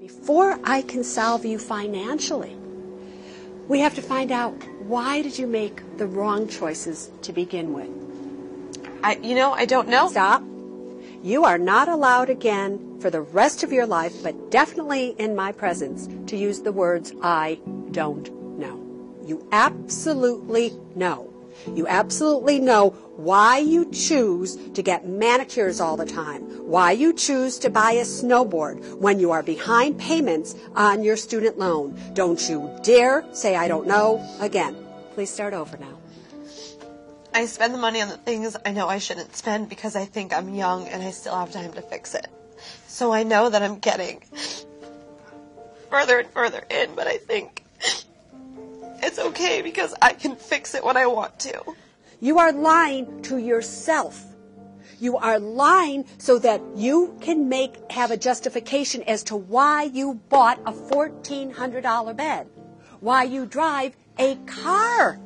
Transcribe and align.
Before 0.00 0.58
I 0.64 0.80
can 0.80 1.04
solve 1.04 1.44
you 1.44 1.58
financially, 1.58 2.56
we 3.68 3.80
have 3.80 3.94
to 3.96 4.02
find 4.02 4.32
out 4.32 4.54
why 4.84 5.20
did 5.20 5.38
you 5.38 5.46
make 5.46 5.98
the 5.98 6.06
wrong 6.06 6.48
choices 6.48 7.10
to 7.20 7.34
begin 7.34 7.74
with? 7.74 7.90
I, 9.04 9.16
you 9.16 9.34
know, 9.34 9.52
I 9.52 9.66
don't 9.66 9.88
know. 9.88 10.08
Stop. 10.08 10.42
You 11.22 11.44
are 11.44 11.58
not 11.58 11.90
allowed 11.90 12.30
again 12.30 12.98
for 12.98 13.10
the 13.10 13.20
rest 13.20 13.62
of 13.62 13.74
your 13.74 13.84
life, 13.84 14.22
but 14.22 14.50
definitely 14.50 15.14
in 15.18 15.36
my 15.36 15.52
presence, 15.52 16.08
to 16.30 16.36
use 16.36 16.60
the 16.60 16.72
words 16.72 17.12
I 17.22 17.58
don't 17.90 18.58
know. 18.58 18.80
You 19.26 19.46
absolutely 19.52 20.72
know. 20.94 21.29
You 21.74 21.86
absolutely 21.86 22.58
know 22.58 22.90
why 23.16 23.58
you 23.58 23.90
choose 23.90 24.56
to 24.72 24.82
get 24.82 25.06
manicures 25.06 25.80
all 25.80 25.96
the 25.96 26.06
time, 26.06 26.42
why 26.66 26.92
you 26.92 27.12
choose 27.12 27.58
to 27.60 27.70
buy 27.70 27.92
a 27.92 28.04
snowboard 28.04 28.98
when 28.98 29.20
you 29.20 29.30
are 29.30 29.42
behind 29.42 29.98
payments 29.98 30.54
on 30.74 31.02
your 31.02 31.16
student 31.16 31.58
loan. 31.58 31.98
Don't 32.14 32.48
you 32.48 32.70
dare 32.82 33.24
say 33.32 33.56
I 33.56 33.68
don't 33.68 33.86
know 33.86 34.26
again. 34.40 34.76
Please 35.14 35.30
start 35.30 35.54
over 35.54 35.76
now. 35.76 35.98
I 37.32 37.46
spend 37.46 37.72
the 37.74 37.78
money 37.78 38.00
on 38.00 38.08
the 38.08 38.16
things 38.16 38.56
I 38.66 38.72
know 38.72 38.88
I 38.88 38.98
shouldn't 38.98 39.36
spend 39.36 39.68
because 39.68 39.94
I 39.94 40.04
think 40.04 40.32
I'm 40.34 40.54
young 40.54 40.88
and 40.88 41.02
I 41.02 41.10
still 41.10 41.36
have 41.36 41.52
time 41.52 41.72
to 41.74 41.82
fix 41.82 42.14
it. 42.14 42.26
So 42.88 43.12
I 43.12 43.22
know 43.22 43.50
that 43.50 43.62
I'm 43.62 43.78
getting 43.78 44.22
further 45.90 46.18
and 46.18 46.30
further 46.30 46.62
in, 46.70 46.94
but 46.94 47.06
I 47.06 47.18
think 47.18 47.64
it's 49.10 49.18
okay 49.18 49.60
because 49.60 49.92
I 50.00 50.12
can 50.12 50.36
fix 50.36 50.76
it 50.76 50.84
when 50.84 50.96
I 50.96 51.06
want 51.06 51.40
to. 51.40 51.74
You 52.20 52.38
are 52.38 52.52
lying 52.52 53.22
to 53.22 53.38
yourself. 53.38 54.24
You 55.00 55.16
are 55.16 55.40
lying 55.40 56.04
so 56.18 56.38
that 56.38 56.60
you 56.76 57.16
can 57.20 57.48
make 57.48 57.90
have 57.90 58.12
a 58.12 58.16
justification 58.16 59.02
as 59.02 59.24
to 59.24 59.36
why 59.36 59.82
you 59.84 60.20
bought 60.28 60.60
a 60.64 60.72
$1400 60.72 62.16
bed, 62.16 62.46
why 63.00 63.24
you 63.24 63.46
drive 63.46 63.96
a 64.16 64.36
car. 64.46 65.18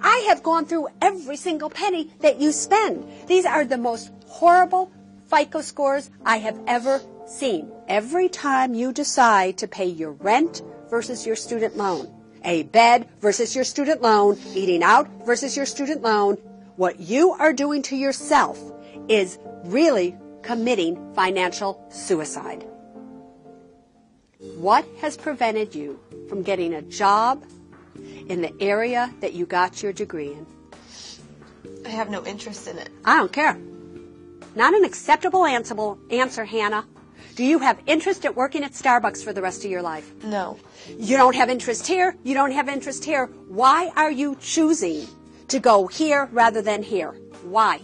I 0.00 0.26
have 0.28 0.42
gone 0.42 0.66
through 0.66 0.88
every 1.00 1.36
single 1.36 1.70
penny 1.70 2.10
that 2.18 2.40
you 2.40 2.50
spend. 2.50 3.06
These 3.28 3.46
are 3.46 3.64
the 3.64 3.78
most 3.78 4.10
horrible 4.26 4.90
FICO 5.30 5.60
scores 5.60 6.10
I 6.24 6.38
have 6.38 6.58
ever 6.66 7.00
seen. 7.26 7.70
Every 7.86 8.28
time 8.28 8.74
you 8.74 8.92
decide 8.92 9.58
to 9.58 9.68
pay 9.68 9.86
your 9.86 10.12
rent 10.12 10.62
versus 10.90 11.26
your 11.26 11.36
student 11.36 11.76
loan, 11.76 12.17
a 12.44 12.64
bed 12.64 13.08
versus 13.20 13.54
your 13.54 13.64
student 13.64 14.02
loan, 14.02 14.38
eating 14.54 14.82
out 14.82 15.08
versus 15.26 15.56
your 15.56 15.66
student 15.66 16.02
loan, 16.02 16.36
what 16.76 17.00
you 17.00 17.32
are 17.32 17.52
doing 17.52 17.82
to 17.82 17.96
yourself 17.96 18.58
is 19.08 19.38
really 19.64 20.16
committing 20.42 21.14
financial 21.14 21.84
suicide. 21.90 22.64
What 24.56 24.86
has 25.00 25.16
prevented 25.16 25.74
you 25.74 25.98
from 26.28 26.42
getting 26.42 26.74
a 26.74 26.82
job 26.82 27.44
in 28.28 28.42
the 28.42 28.52
area 28.60 29.12
that 29.20 29.32
you 29.32 29.46
got 29.46 29.82
your 29.82 29.92
degree 29.92 30.32
in? 30.32 30.46
I 31.84 31.88
have 31.88 32.10
no 32.10 32.24
interest 32.24 32.68
in 32.68 32.78
it. 32.78 32.90
I 33.04 33.16
don't 33.16 33.32
care. 33.32 33.58
Not 34.54 34.74
an 34.74 34.84
acceptable 34.84 35.44
answerable 35.44 35.98
answer, 36.10 36.44
Hannah. 36.44 36.86
Do 37.38 37.44
you 37.44 37.60
have 37.60 37.78
interest 37.86 38.24
at 38.24 38.34
working 38.34 38.64
at 38.64 38.72
Starbucks 38.72 39.22
for 39.22 39.32
the 39.32 39.40
rest 39.40 39.64
of 39.64 39.70
your 39.70 39.80
life? 39.80 40.12
No. 40.24 40.58
You 40.88 41.16
don't 41.16 41.36
have 41.36 41.48
interest 41.48 41.86
here. 41.86 42.16
You 42.24 42.34
don't 42.34 42.50
have 42.50 42.68
interest 42.68 43.04
here. 43.04 43.26
Why 43.46 43.92
are 43.94 44.10
you 44.10 44.36
choosing 44.40 45.06
to 45.46 45.60
go 45.60 45.86
here 45.86 46.28
rather 46.32 46.62
than 46.62 46.82
here? 46.82 47.12
Why? 47.44 47.80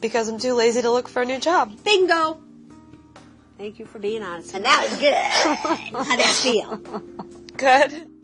Because 0.00 0.28
I'm 0.28 0.38
too 0.38 0.54
lazy 0.54 0.80
to 0.80 0.92
look 0.92 1.08
for 1.08 1.22
a 1.22 1.24
new 1.24 1.40
job. 1.40 1.76
Bingo. 1.82 2.40
Thank 3.58 3.80
you 3.80 3.86
for 3.86 3.98
being 3.98 4.22
honest. 4.22 4.54
And 4.54 4.64
that 4.64 4.86
was 4.88 5.00
good. 5.00 5.14
How 6.06 6.16
did 6.16 6.24
it 6.24 6.36
feel? 6.36 6.76
Good. 7.56 8.15